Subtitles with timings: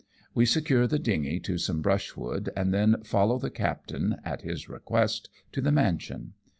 [0.33, 5.29] We secure the dingy to some brushwood, and then follow the captain, at his request,
[5.51, 6.33] to the mansion.